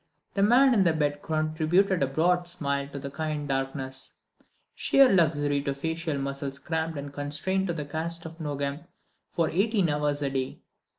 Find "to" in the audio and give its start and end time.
2.87-2.97, 5.61-5.75, 7.67-7.73